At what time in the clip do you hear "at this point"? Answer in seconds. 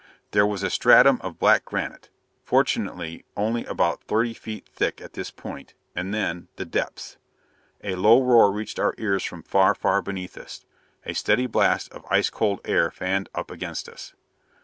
4.99-5.75